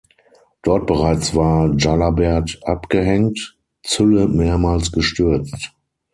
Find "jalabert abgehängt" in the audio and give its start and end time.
1.77-3.55